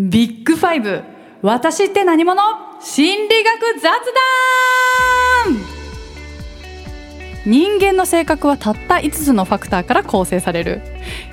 [0.00, 1.02] ビッグファイブ。
[1.42, 2.40] 私って何者？
[2.80, 3.90] 心理学雑
[5.44, 5.56] 談。
[7.44, 10.82] 人間の性格はたった5つのファクターから構成される。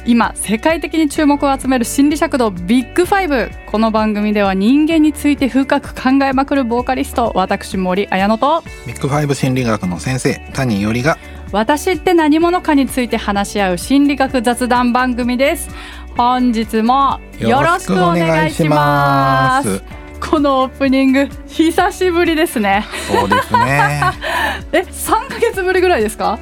[0.08, 3.52] 今世界的に注目を集める心理尺度ビッグファイブ。
[3.68, 8.64] この番組では人間について深く考えまくるボーカリスト私森彩乃と。
[8.88, 11.20] ビッグファイブ心理学の先生谷よりが。
[11.52, 15.70] 私って何者かについて話し合う心理学雑談番組です
[16.18, 19.84] 本日もよろしくお願いします。
[20.22, 22.86] このオープニング久しぶりですね。
[23.08, 24.02] そうですね。
[24.72, 26.40] え3ヶ月ぶりぐらいですか？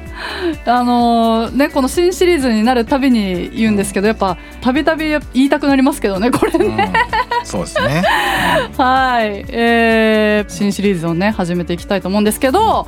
[0.64, 6.92] あのーねこの新シリーズになるたびに言うんですけどやっぱたびたび言いたくなりますけどねこれね、
[7.40, 8.02] うん、そうですね。
[8.78, 12.86] はい、えー、新シリーズをね始めていきたいと思うんですけど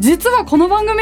[0.00, 0.96] 実はこの番組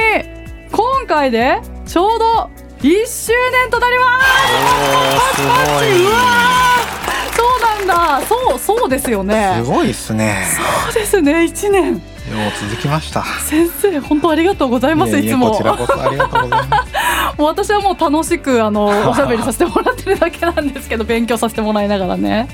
[0.72, 2.50] 今回でちょうど
[2.84, 5.42] 1周年となります。
[5.42, 6.04] おーすごい。
[6.04, 7.34] うわー。
[7.34, 8.26] そうなんだ。
[8.26, 9.54] そうそうですよね。
[9.56, 10.44] すごいですね。
[10.84, 11.94] そうですね1年。
[11.94, 13.24] よう続きました。
[13.40, 15.52] 先生本当ありがとうございますいつも。
[15.52, 16.92] こちらこそありがとうございます。
[17.40, 22.48] もう私はもう楽しくあのおしゃべりさせてもらってるだけなんですけど勉強させてもらいながらね。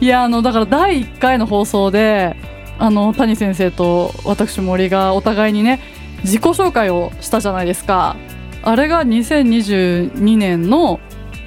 [0.00, 2.36] いやあのだから第1回の放送で
[2.78, 5.80] あの谷先生と私森がお互いにね
[6.22, 8.14] 自己紹介をしたじゃないですか
[8.62, 11.00] あれが2022年の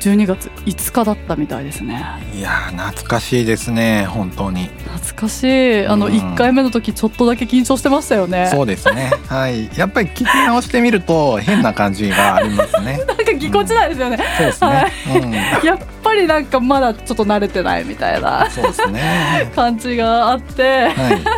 [0.03, 2.03] 12月5日だったみたいですね。
[2.35, 4.65] いやー懐かしいですね本当に。
[4.65, 5.87] 懐かしい。
[5.87, 6.13] あのうん。
[6.13, 8.49] 1回目の時ちょっとだけ緊張してましたよね。
[8.51, 9.11] そうですね。
[9.29, 9.69] はい。
[9.77, 12.99] やっぱり聞き直してみると変な感じがありますね。
[13.07, 19.51] なんかぎこちないですよね、そうですね、 やっぱりなんかまだちょっと慣れてないみたいなうんそうですね。
[19.55, 20.91] 感じがあってはい。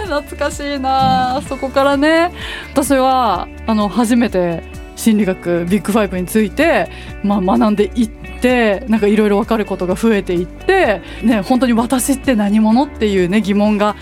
[0.06, 2.32] 懐かしいな、そこからね
[2.74, 4.64] 私はあの初めて
[5.06, 6.90] 心理学ビッグファイブについて、
[7.24, 8.10] まあ、学んでいっ
[8.42, 13.96] てなんかいろいろ分かることが増えていって、ね、本当に私って何者っていうね疑問が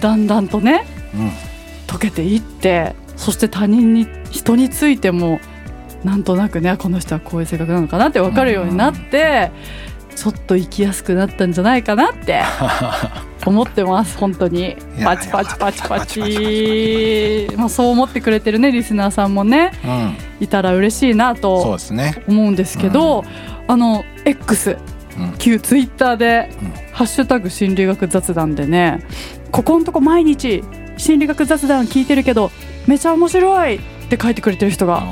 [0.00, 0.84] だんだんとね
[1.14, 1.30] うん。
[1.86, 5.40] 解けていってそして他人に人についても
[6.02, 9.52] なんとなくねこの人はこういう性格なのかなって分かるようになって、
[10.16, 12.42] ちょっと生きやすくなったんじゃないかなって
[13.46, 14.76] 思ってます本当に。
[14.98, 19.72] やパチパチパチパパチまあそう思ってくれてるねリスナーさんもね。
[19.84, 20.16] うん。
[20.44, 22.22] いたら嬉しいなそうとですね。
[22.28, 23.24] 思うんですけど、
[23.66, 24.76] あの X
[25.18, 25.34] うん。
[25.38, 29.00] 旧ツイッターでうん「ハッシュタグ心理学雑談」でね
[29.50, 30.62] ここんとこ毎日
[30.96, 32.50] 心理学雑談聞いてるけど
[32.86, 35.02] めちゃ面白いって書いてくれてる人が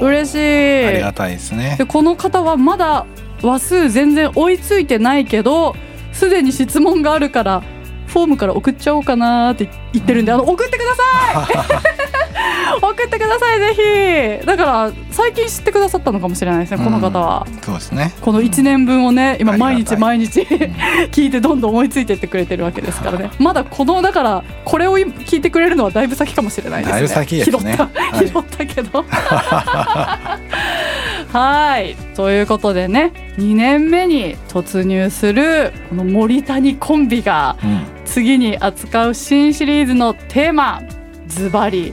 [0.00, 0.86] 嬉しい。
[0.86, 1.76] ありがたいですね。
[1.78, 3.06] でこの方はまだ
[3.42, 5.74] 話数全然追いついてないけど
[6.12, 7.62] すでに質問があるから
[8.06, 11.76] フォームから送っちゃおうかなって言ってるんであの送ってください！
[12.80, 13.74] 送ってくださいぜ
[14.40, 14.46] ひ！
[14.46, 18.12] だから最近知ってくださったのかもしれないですねこの方は、そうですね。
[18.20, 20.40] この1年分をね今毎日毎日
[21.10, 23.30] 聞いてどんどん思いついてってくれてるわけですからね。
[23.38, 26.92] まだこのだからこれを聞いてくれるのはだいぶ先かもしれないですね。
[26.92, 27.58] だいぶ先ですね。
[27.58, 27.84] 拾った、
[28.16, 28.28] はい。
[28.28, 29.04] 拾ったけど
[31.36, 31.94] はい。
[32.14, 37.86] ということでね2年目に突入するこの森谷コンビがうん。
[38.06, 40.80] 次に扱う新シリーズのテーマ
[41.26, 41.92] ズバリ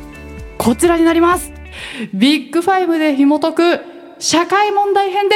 [0.58, 1.52] こちらになります。
[2.14, 3.82] ビッグファイブで紐解く
[4.20, 5.36] 社会問題編で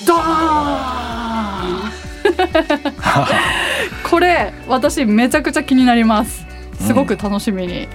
[0.00, 0.06] す。
[0.06, 1.92] ドーン。
[4.10, 6.44] これ私めちゃくちゃ気になります。
[6.80, 7.86] すごく楽しみに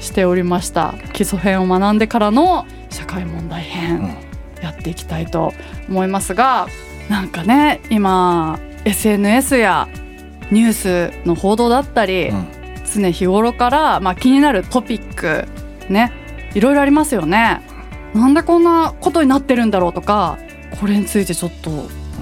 [0.00, 4.16] しておりました、基礎編を学んでからの社会問題編、
[4.62, 5.52] やっていきたいと
[5.88, 6.68] 思いますが
[7.08, 9.88] なんかね今 SNS や
[10.50, 12.58] ニュースの報道だったり、うん
[12.88, 15.46] 常日頃から、まあ、気になるトピック
[15.88, 16.12] ね
[16.54, 17.60] いろいろありますよね。
[18.14, 20.38] なんでこんなことになってるんだろうとか
[20.80, 21.70] これについてちょっと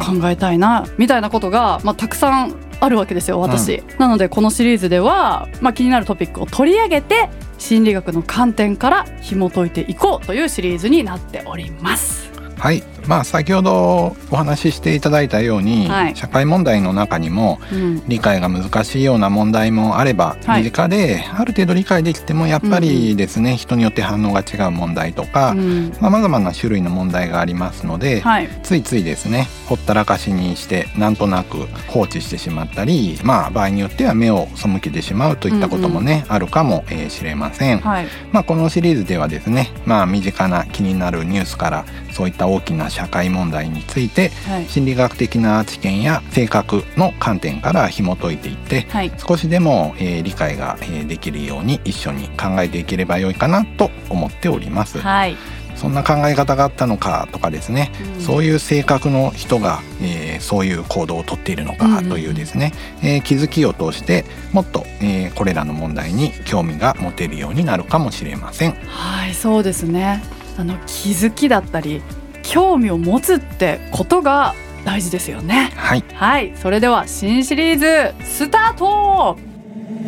[0.05, 7.29] 考えたいなみたいなことが、まあ、たくさんあるわけですよ私、なのでこのシリーズでは、まあ、気になるトピックを取り上げて
[7.59, 12.31] 心理学の観点から紐解いていこうというシリーズになっております。
[12.59, 16.17] はいまあ先ほどお話ししていただいたように、はい。
[16.17, 18.03] 社会問題の中にもうん。
[18.09, 20.63] 理解が難しいような問題もあれば、はい。
[20.63, 25.93] 身近である程度理解できてもやっぱりですね、人によって反応が違う問題とかうん。
[25.93, 28.49] さまざ、まな種類の問題がありますので、はい。
[28.63, 37.79] ついついですねほったらかしにしてなんとなく放置してしまったりまあ場合によっては目を背けてしまうといったこともね、あるかもえーしれません。
[37.81, 38.07] はい。
[38.33, 44.67] まあ、このシリーズではですね、まあ、身近な気になるニュースからそういった大きな社会問題についてはい。
[44.67, 49.13] 心理学的な知見や性格の観点から紐解いていってはい。
[49.19, 54.99] 少しでも、えー理解が、えーできるように一緒に考えていければよいかなと思っております。
[54.99, 55.37] はい。
[55.77, 58.23] そんな考え方があったのかとかですね、うん。
[58.23, 62.03] そういう性格の人が、えーそういう行動をとっているのうんうん。
[62.03, 62.73] かというですね、
[63.03, 68.73] えー気づきを通してもっと、えーこれらの問題に興味が持てるようになるかもしれません。
[68.87, 70.23] はいそうですね。
[70.59, 72.01] あの気づきだったり
[72.49, 74.55] 興味を持つってことが
[74.85, 75.73] 大事ですよね。
[75.77, 76.53] はい、はい。
[76.57, 79.37] それでは新シリーズスタート!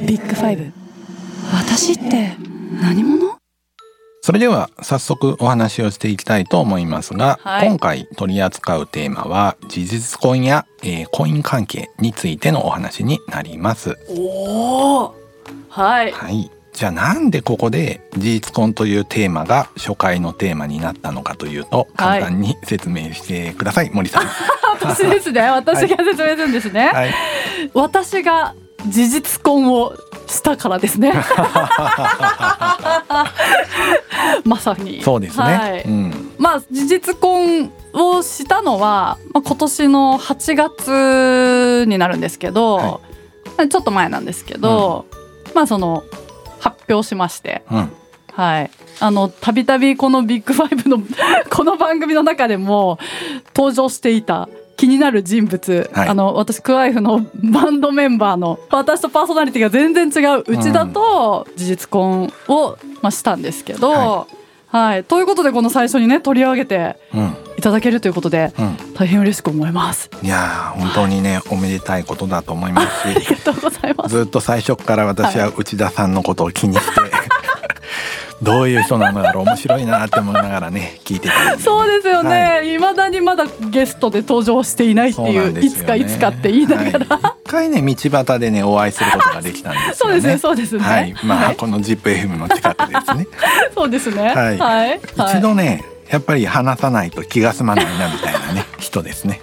[0.06, 0.72] ビッグファイブ
[1.52, 2.36] 私って
[2.80, 3.36] 何者？
[4.20, 7.68] それでは早速お話をしていきたいと思いますが、はい。
[7.68, 13.96] 今回取り扱うテーマは事実婚や、えー婚姻関係についてのお話になります。
[14.08, 15.14] おお
[15.68, 16.12] はい。
[16.12, 16.50] はい。
[16.78, 24.22] じゃあなんでここで事実婚というテーマが初回のテーマになったのかというとはい簡単に説明してください、森さん。
[24.80, 27.14] 私ですね私が説明するんですね、はい。
[27.74, 28.54] 私が
[28.86, 29.92] 事実婚を
[30.28, 31.12] したからですね
[34.44, 35.42] まさにそうですね。
[35.42, 36.30] はいうん。
[36.38, 43.00] まあ事実婚をしたのは、まあ、今年の8月になるんですけど、
[43.56, 45.06] はちょっと前なんですけど、
[45.56, 46.04] まあその
[46.60, 47.62] 発表しまして。
[47.70, 47.92] うん。
[48.32, 48.70] はい。
[49.00, 50.98] あのたびたびこのビッグファイブの
[51.50, 52.98] この番組の中でも
[53.54, 56.08] 登場していた気になる人物、はい。
[56.08, 64.26] あの私クワイフの バンドメンバーの私とパーソナリティが全然違ううちだと事実婚を、まあ、したんですけど、は
[64.68, 65.04] はい。
[65.04, 67.47] ということでこの最初にね取り上げてうん。
[67.58, 68.76] いただけるということでうん。
[68.94, 70.08] 大変嬉しく思います。
[70.22, 74.14] いやー本当にね、おめでたいことだと思いますありしがとうございます。
[74.14, 77.00] ずっと最初から私は内田さんのことを気にして、
[78.42, 82.74] どういう人なのだろう面白いなって思いながらね聞いてたんでそうですよはね。
[82.74, 90.84] いまだにまだゲストで登場していないっていうねいつかいつかって言いながら、はい一回ね道端でねお会いすることができたんですよね そうですねそうですね。
[90.84, 93.26] はいまあ、はいこの ZIPFM の近くですね
[93.74, 94.34] そうですね。
[94.34, 95.00] はいはい。
[95.16, 99.40] 一度ねやっぱり話さないと気が済まないなみたいなね 人ですね。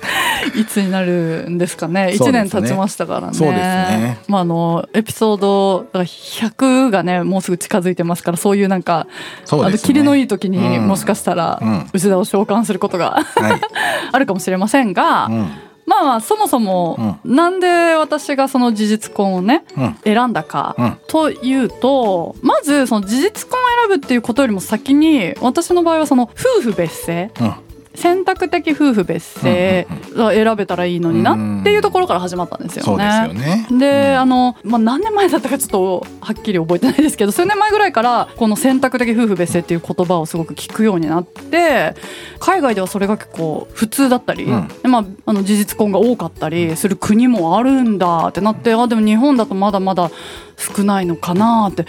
[0.55, 2.11] いつになるんですかね？
[2.13, 2.31] 一ね。
[2.31, 3.33] 年経ちましたからね。
[3.33, 4.19] そうですね。
[4.27, 9.11] まああのエピソードだから100がねもうすぐ近づいてますからそういうなんか、ね。
[9.51, 10.87] あのキリのいい時に、うん。
[10.87, 11.89] もしかしたら、うん。
[11.93, 13.61] 内田を召喚することがはい、
[14.11, 15.51] あるかもしれませんが、うん。
[15.85, 19.97] まあまあそもそも、なんで私がその事実婚をねうん。
[20.03, 20.97] 選んだか、うん。
[21.07, 27.31] というとまずその事実婚を選ぶっていうことよりも先に私の場合はその夫婦別姓。
[27.39, 27.64] うん。
[27.95, 33.67] 選択的夫婦別姓が選べたらいいのになっていうところから始まったんですよね。
[33.71, 41.95] であの、まあ、何年前だったかちょっとはっきり覚えてないですけど数年前ぐらいからこの選択的夫婦別姓っていう言葉をすごく聞くようになって
[42.39, 44.67] 海外ではそれが結構普通だったり、うん。
[44.67, 50.11] でまあ、あの事実婚が多かったりする国もあるんだってなってあでも日本だとまだまだ
[50.57, 51.85] 少ないのかなって。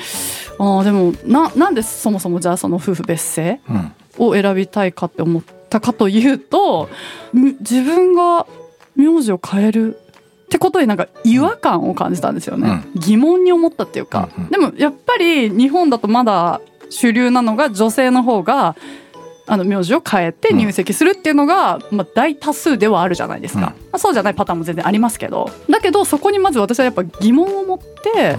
[0.59, 3.93] あでもななんでそもそもじゃあその夫婦別姓うん。
[4.19, 5.43] を選びたいかって思っ
[5.77, 6.89] たかというと
[7.33, 8.47] み自分が
[8.95, 9.97] 名字を変える
[10.47, 14.51] ってことになんか違和感を感じたんですよね、疑問に思ったっていうか、うんうん。
[14.51, 18.77] でもやっぱり日本だとまだ主流なのが女性の方が
[19.49, 23.65] あの名字を変えて入籍するっていうのが、まあ、大多数ではあるじゃないですか、うん。
[23.65, 25.51] まあ、そうじゃないパターンも全然ありますけど。
[25.69, 28.39] だけどそこにまず私はやっぱ疑問を持って、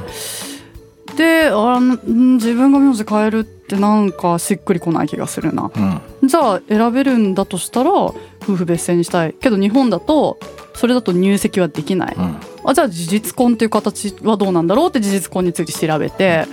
[1.15, 5.71] であん自分が名字変えるってなんかしっくりこない気がするな。
[5.75, 6.27] うん。
[6.27, 9.33] じゃあ選べるんだとしたら夫婦別姓にしたい。
[9.33, 10.39] けど日本だと
[10.73, 12.37] それだと入籍はできない、うん。
[12.63, 16.45] あじゃあ事実婚っていう形はどうなんだろうって事実婚について調べて。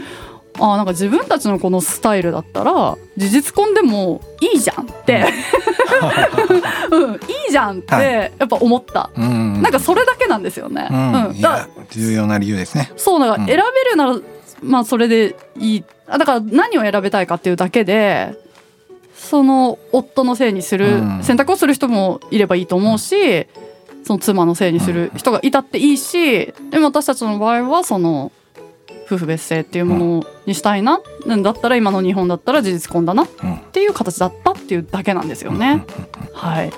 [0.61, 5.25] あなんか自分たちのこのスタイルだったら事実婚でもいいじゃんって、
[6.93, 7.17] うん、 い
[7.49, 9.63] いじゃんっはてやっぱ思った、うん。
[9.63, 10.89] なんかそれだけなんですよね。
[10.91, 12.91] うん、いだや重要な理由ですね。
[12.97, 13.49] そうだからうん。
[13.49, 14.17] 選べるなら、
[14.63, 15.85] まあそれでいい。
[16.07, 18.35] あだから何を選べたいかっていうだけで
[19.17, 21.23] その夫のせいにするうん。
[21.23, 23.47] 選択をする人もいればいいと思うし、
[24.05, 28.33] その妻のせいにする人がいたっていいしでも私たちの場合はその
[29.07, 35.85] 夫婦別姓っていうものにしたいな、なんだったら今の日本だったら事実婚だなっうんていう形だったっていうだけなんですよね。
[36.33, 36.73] はい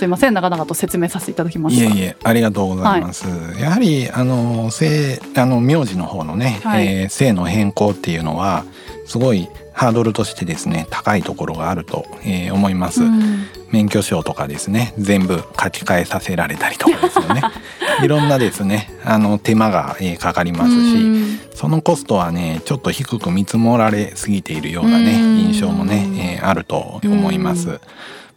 [0.00, 0.34] すいません。
[0.34, 1.84] 長々と説明させていただきました。
[1.84, 3.26] いえいえありがとうございます、
[3.60, 6.86] やはりあの姓あの名字の方のね、はい。
[6.86, 8.64] えー姓の変更っていうのは
[9.04, 13.44] すごいハードルとしてですね高いところがあると、えー思います、うん。
[13.72, 17.42] 免許証とかですね全部書き換えさせられたりとかですよね。
[18.02, 21.40] いろんなですねあの手間が、えーかかりますし、うん。
[21.54, 25.38] そのコストはねちょっと低く見積もられすぎているようなねうん。
[25.40, 27.80] 印象もね、えーあると思います。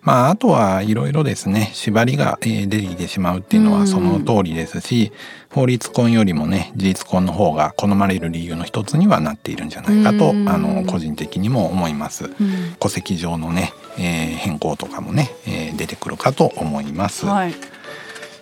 [0.04, 1.72] まあ、あとはいろいろですね。
[1.74, 5.12] 縛りが、えー出てきてしまうっていうのはその通りですし、
[5.50, 10.50] 法律婚よりもね事実婚の方が好まれる理由の一つにはなっているんじゃないかと、うん。
[10.50, 12.26] あの個人的にも思います。
[12.26, 12.76] うん。
[12.80, 17.26] 戸籍上のね、えー変更とかもね、えー出てくるかと思います。
[17.26, 17.54] はい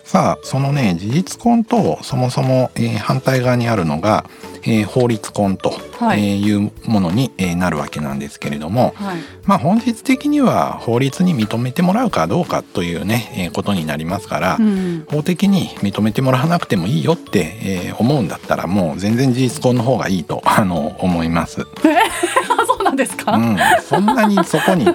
[0.04, 4.24] さあそのね事実婚とそもそも、えー反対側にあるのが、
[4.62, 6.32] えー法律婚と、はい。
[6.32, 9.16] えーいうものに、えーなるわけなんですけれども、はい。
[9.44, 15.06] まあ本質的には法律に認めてもらうかどうかというね、えーことになりますから、うん。
[15.08, 21.62] 法的に認めてもらわなくてもいいよって、えー思うんだったらもう全然事実婚の方がいいとあの思います。
[21.62, 23.56] あそうなんですか、うん、
[23.88, 24.86] そんなにそこに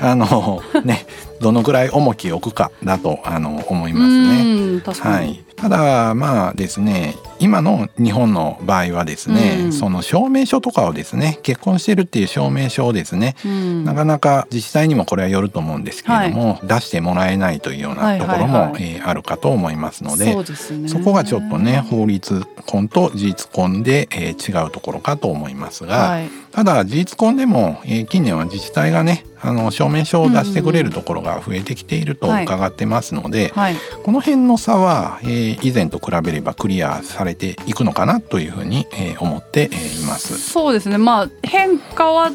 [0.00, 1.06] あのね
[1.40, 4.80] どのぐらい重きを置くかだとあの思いますね。
[4.82, 9.72] はい、ただまあですね今の日本の場合はですね、うん。
[9.72, 13.84] その証明書とかをですね結婚してるっていう証明書をですね、うん。
[13.84, 18.64] なかなか自治体にもこれはよると思うんですけれども、出してもらえないというようなところも、はい。
[18.64, 20.44] はいはいえーあるかと思いますのでね。
[20.86, 32.44] そこがちょっとね法律婚と事実婚で、えー違うところかと思いますが、はいただ事実婚でも、えー近年は自治体がねあの証明書を出してくれるところが増えてきているとはい。
[32.44, 33.76] 伺ってますので、はい。
[34.02, 40.38] この辺の差は、えー以前と比べればクリアされていくのかなというふうに、えー思って、えーいます。
[40.38, 40.98] そうですね。
[40.98, 42.32] まあ変化は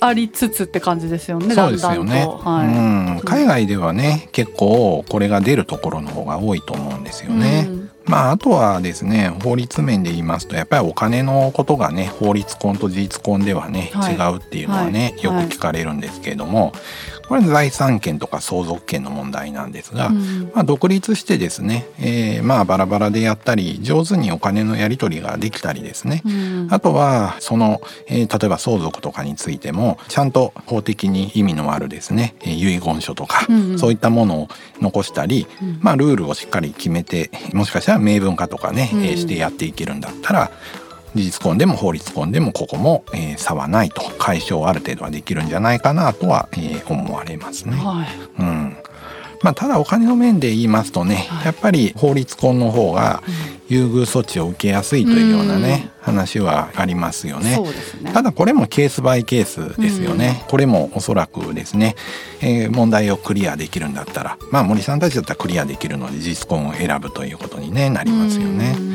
[0.00, 2.26] ありつつって感じですよねそうですよね。
[2.26, 2.66] はい。
[2.66, 2.70] う
[3.18, 7.66] ん、海外ではね結構これが出るところの方が多いと思うんですよね。
[7.68, 14.14] うんまああとはですね法律面で言いますとやっぱりお金のことがね法律婚と事実婚ではね、はい。
[14.14, 15.24] 違うっていうのはね、はい。
[15.24, 16.72] よく聞かれるんですけれども、
[17.28, 20.50] これ財産権とか相続権の問題なんですが、うん。
[20.54, 26.68] まあ、独立してですね、えーまあバラバラでやったり上手にお金のやり取りができたりですね、うん。
[26.70, 33.78] あとはその、えー例えば相続とかについてもちゃんと法的に意味のあるですね、えー遺言書とか、うんうん。
[33.78, 34.48] そういったものを
[34.80, 35.78] 残したり、うん。
[35.80, 39.02] まあ、ルールをしっかり決めてもしかしたら明文化とかね、うん。
[39.04, 40.50] えーしてやっていけるんだったら
[41.14, 44.02] 事実婚でも法律婚でもここも、えー差はないと。
[44.18, 47.76] 解消ある程度はできるんじゃないかなとは、えー思われますね。
[47.76, 48.42] はい。
[48.42, 48.76] うん。
[49.42, 51.44] まあ、ただお金の面で言いますとね、はい。
[51.46, 53.22] やっぱり法律婚の方が
[53.68, 57.60] 優遇措置を受けやすいというようなね、話はありますよね。
[58.02, 58.12] ね。
[58.12, 61.96] ただこれもケースバイケースですよね、これもおそらくですね、
[62.40, 68.74] えー問題をクリアできるんだったらまあ森さんたちだったらクリアできるので事実婚を選ぶということに、ね、なりますよね。
[68.78, 68.85] うん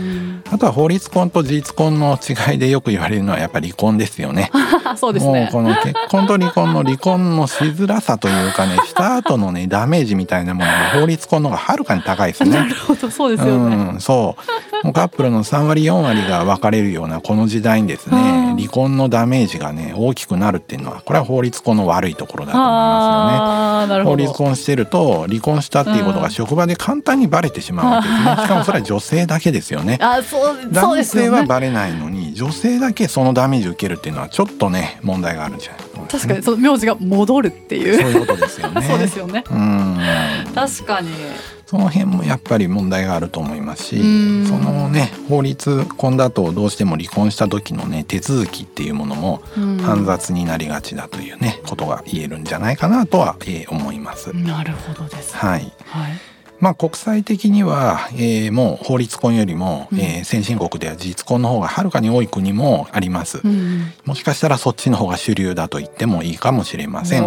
[0.52, 4.52] あとは法律婚と事実婚の違いでよく言われるのはやっぱり離婚ですよね。
[4.98, 12.50] そうですもうねこの結婚と離婚の離婚のしづらさというかね した後のねダメージみたいなものが法律婚の方がはるかに高いですね。
[12.50, 24.04] なるほどそうですよね、うん、そうもうカップルの3割4割が別れるようなこの時代にですねうん離婚のダメージがね大きくなるっていうのはこれは法律婚の悪いところだと思いますよね。
[24.04, 28.36] 法律婚してると離婚したっていうことが職場で簡単にバレてしまうんですね。
[28.44, 29.98] しかもそれは女性だけですよね。
[30.02, 38.82] あそうそう男性ですよねはバレないのに女性だけそのダメージ受けるっていうのはちょっとね問題があるんじゃないかと思いますね確かにその名字が戻るっていうそういうことですよね。
[38.88, 39.98] そうですよねうん
[40.54, 41.10] 確かに。
[41.66, 44.04] その辺もやっぱり問題があると思いますしう
[44.44, 44.46] ん。
[44.46, 49.78] そのね法律婚だとどうしても離婚した時のね手続きっていうものもうん。
[49.78, 54.36] 煩雑になりがちだというねことが言えるんじゃないかなとは、えー思います。
[54.36, 55.36] なるほどです。
[55.36, 55.72] はい。
[55.86, 56.31] はい
[56.62, 63.42] まあ、国際的には、えーもう法律婚よりも、うんえー先進国では事実婚の方がはるかに多い国もあります。
[63.44, 67.24] うんもしかしたらそっちの方が主流だと言ってもいいかもしれません。
[67.24, 67.26] あ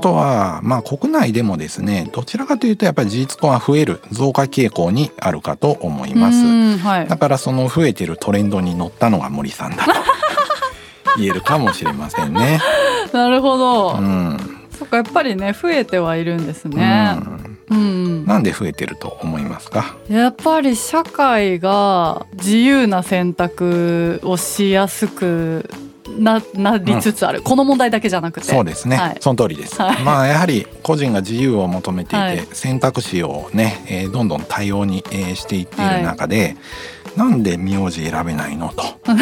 [0.00, 6.38] とは、まあ、国内でもですねどちらかというとやっぱり事実婚は増える増加傾向にあるかと思います。
[6.38, 6.40] う
[6.74, 9.92] んはいだからその増えてるトレンドに乗ったのが森さんだと
[11.18, 12.60] 言えるかもしれませんね。
[13.12, 17.33] なるほど、うんそっかやっぱりね増えてはいるんですねうん
[17.70, 19.96] うん、なんで増えてると思いますか？
[20.08, 25.68] やっぱり社会が自由な選択をしやすく
[26.18, 28.46] ななりつつある、この問題だけじゃなくて。
[28.46, 29.16] そうですね、はい。
[29.20, 30.02] その通りです、はい。
[30.02, 32.46] まあやはり個人が自由を求めていて、はい。
[32.52, 36.56] 選択肢をね、えーどんどん多様に、えーしていっている中で、
[37.16, 38.82] なんで名字選べないのと。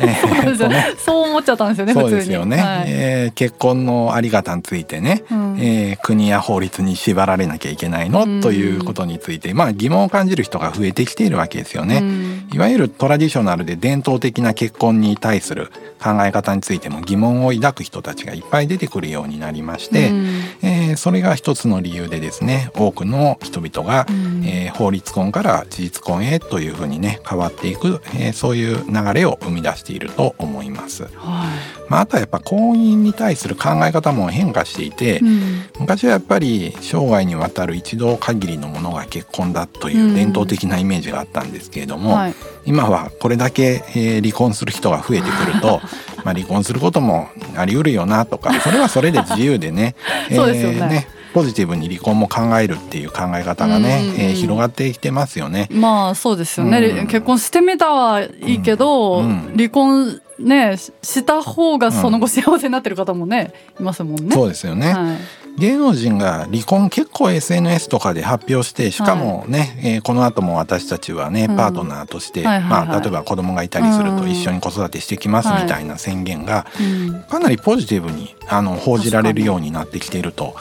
[0.00, 2.84] えーそう思っちゃったんですよねそうですよね、はい。
[2.86, 5.56] えー結婚のあり方についてね、うん。
[5.58, 11.98] えー国や法律に縛られなきゃいけないの、うんということについてまあ疑問を感じる人が増えてきているわけですよね。
[11.98, 12.48] うん。
[12.52, 15.70] いわゆるトラディショナルで伝統的な結婚に対する
[16.02, 20.26] 考え方についても疑問を抱く人たちがいっぱい出てくるようになりまして、うん。
[20.62, 24.42] えーえーそれが一つの理由でですね多くの人々が、うん。
[24.46, 31.04] えー法律婚から事実婚へというふうにね変わっていく、えーそういう流れを生み出していると思います。
[31.14, 31.44] は
[31.88, 35.18] まあ、あとはやっぱ婚姻に対する考え方も変化していて、い。
[35.18, 42.34] うん昔はやっぱり生涯にわたる一度限りのものが結婚だという伝統的なイメージがあったんですけれども、はい。
[42.66, 45.80] 今はこれだけ、えー離婚する人が増えてくると
[46.24, 49.94] まあ離婚することもあり得るよなとかそれはそれで自由でね
[50.34, 55.68] そうですよねポジティブに離婚も考えるっていう考え方がね、うえー広がってきてますよね。
[55.70, 57.06] まあそうですよね、うん。
[57.06, 59.24] 結婚してみたはいいけど、うん。
[59.24, 59.56] うん。
[59.56, 64.34] 離婚ねしした方がその後幸せになってる方もねいますもんね。
[64.34, 65.16] そうですよね、はい
[65.58, 71.56] 芸能人が離婚結構 SNS とかで発表してしかもね、えーこの後も私たちはねうん。
[71.56, 72.88] パートナーとして、はいはいはい。
[72.88, 77.22] まあ、例えば子供がいたりするとうん一緒に子育てしてきますみたいな宣言がうん。
[77.24, 80.56] かなりポジティブにあの報じられるようになってきていると。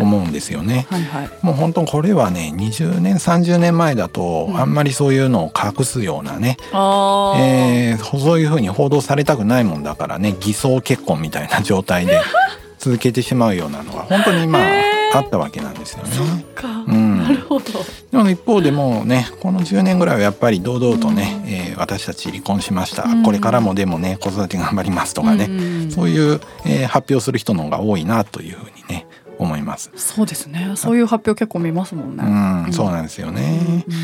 [0.00, 0.86] 思うんですよね。
[0.90, 1.30] はいはい。
[1.42, 4.60] もう本当これはね20年30年前だとうん。
[4.60, 12.20] あんまりそういうのを隠すようなね、ああ、えーそういうふうに報道されたくないもんだからね偽装結婚みたいな状態で
[12.84, 14.82] 続けてしまうようなのが本当にまあ、
[15.14, 16.44] あったわけなんですよね。
[16.54, 17.16] か、うん。
[17.16, 17.64] なるほど。
[18.12, 25.90] でも一方でもうねこの10年ぐらいはやっぱり堂々とね、えー私たち離婚しました、うんこれからもでもね子育て頑張りますとかね、うん。
[25.90, 28.93] そういう、えー発表する人の方が多いなというふうにね
[29.38, 29.90] 思います。
[29.96, 30.72] そうですね。
[30.76, 32.24] そういう発表結構見ますもんね。
[32.24, 33.84] うん、うんそうなんですよね。
[33.88, 33.94] うん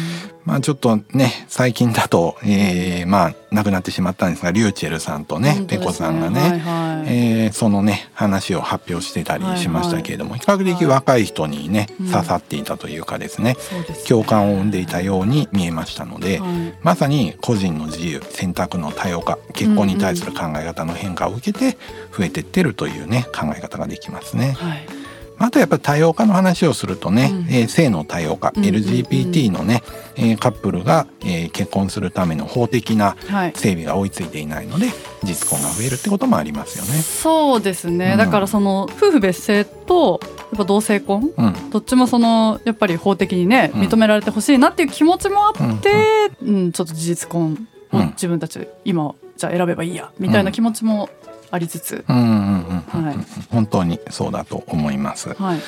[0.45, 16.51] まあちょっとね最近だと、えーまあ亡くなってしまったんですがリューチェルさんとねペ本当ですコさんがね、はいはいえーそのね話を発表してたりしましたけれども、比較的若い人にね、うん刺さっていたというかですね、そうですね共感を生んでいたように見えましたので、はい
[16.83, 21.77] まさに個人の自由選択の多様化結婚に対する考え方の変化を受けて
[22.17, 24.53] 増えてってるというね考え方ができますね。
[24.53, 25.00] はい。
[25.43, 27.39] あとやっぱり多様化の話をするとね、うん。
[27.49, 28.83] えー性の多様化、うんうんうん。
[28.83, 29.83] LGBT のね、
[30.15, 33.53] えーカップルが、えー結婚するための法的なはい。
[33.57, 34.89] 整備が追いついていないので
[35.23, 37.01] 実婚が増えるってこともありますよね。
[37.01, 38.19] そうですね、うん。
[38.19, 41.31] だからその夫婦別姓とやっぱ同性婚？
[41.37, 41.71] うん。
[41.71, 43.81] どっちもそのやっぱり法的にねうん。
[43.83, 46.73] 認められてほしいなっていう気持ちもあって、うん。
[46.73, 48.07] ちょっと事実婚をうん。
[48.11, 51.09] 自分たち今じゃあ選べばいいやみたいな気持ちも
[51.51, 55.35] ありつつ、本当にそうだと思います。
[55.35, 55.61] はい。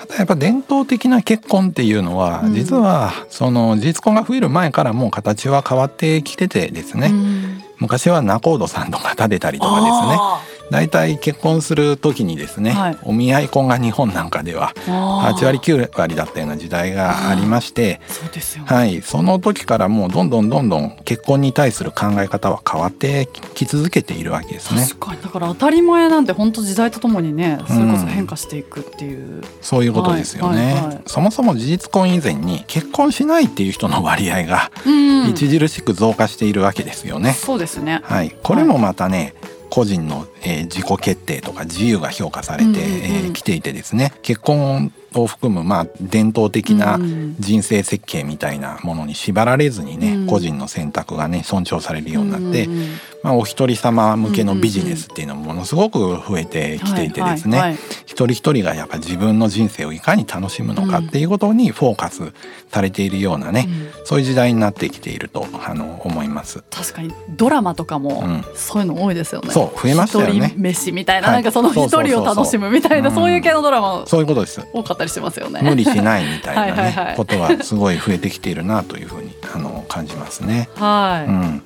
[0.00, 2.54] あとやっぱ伝統的な結婚っていうのは、うん。
[2.54, 7.62] 実はその事実婚が増える前からもう形は変わってきててですね、うん。
[7.78, 9.90] 昔は仲人さんとか建てたりとかですね。
[9.92, 12.98] あ大体結婚する時にですね、はい。
[13.02, 15.34] お見合い婚が日本なんかではーあー。
[15.34, 18.64] 8割9割だったような時代がありまして、そうですよ。
[18.64, 24.82] ね、はい、その時からもうどんどんどんどん結婚に対する考え方は変わってき続けているわけですね。
[24.82, 25.22] 確かに。
[25.22, 31.00] だから当たり前なんて本当時代とともにねそれこそ変化していくっていう、そういうことですよね、はいはいはい。
[31.06, 35.08] そもそも事実婚以前に結婚しないっていう人の割合がうん。
[35.30, 37.32] 著しく増加しているわけですよね。
[37.32, 38.00] そうですね。
[38.04, 39.34] はい、これもまたね、
[39.70, 43.02] 個人の、えー自己決定とか自由が評価されてき、うんうんうん。
[43.02, 44.12] えー来ていてですね。
[44.22, 47.36] 結婚を含むまあ伝統的なうん。
[47.38, 50.26] 人生設計みたいなものに縛られずにね、うん。
[50.26, 52.88] 個人の選択がね尊重されるようになって、うんうんうん
[53.22, 57.76] まあ、お一人様向けのビジネスっていうのもものすごく増えてきていてですね、
[58.06, 62.32] 一人一人がやっぱ自分の人生をいかに楽しむのかっていうことにフォーカス
[62.70, 64.06] されているようなね、うん。
[64.06, 66.62] そういう時代になってきているとあの思います。
[66.70, 68.44] 確かにドラマとかもうん。
[68.54, 69.50] そういうの多いですよね。
[69.50, 70.46] そう増えましたよね。
[70.46, 71.36] 一人飯みたいな、はい。
[71.36, 74.60] なんかその一人を楽しむみたいなそういう系のドラマそういうことです。
[74.72, 75.60] 多かったりしますよね。
[75.62, 80.68] 無理しないみたいなねことはすごい増えてきているなというふうにあの感じますね。
[80.76, 81.62] はい、うん、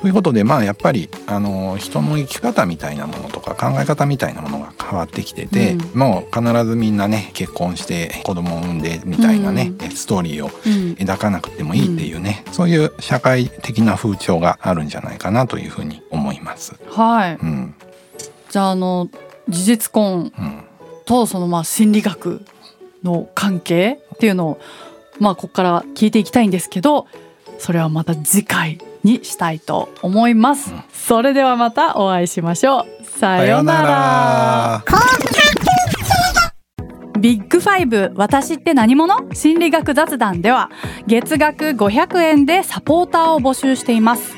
[0.00, 5.98] ということでまあやっぱりあの人の生き方みたいなものとか考え方みたいなものが変わってきてて、うん。
[5.98, 10.92] もう必ずみんなね結婚して子供を産んでみたいなね、ストーリーをうん。
[10.94, 16.76] 描かなくてもいいっていうね、そういう社会的な風潮があるんじゃないかなというふうに思います。
[16.90, 17.34] はい。
[17.34, 17.74] うん。
[18.50, 19.08] じゃああの
[19.48, 20.64] 事実婚うん。
[21.06, 22.44] とそのまあ心理学
[23.02, 24.60] の関係っていうのを
[25.18, 27.06] まあここから聞いていきたいんですけど、
[27.58, 28.78] それはまた次回
[29.08, 30.72] にしたいと思います。
[30.72, 33.04] うんそれではまたお会いしましょう。
[33.04, 33.82] ささような。
[33.82, 34.84] ら。
[37.18, 39.16] ビッグファイブ私って何者？
[39.32, 40.70] 心理学雑談では
[41.06, 44.37] 月額500円でサポーターを募集しています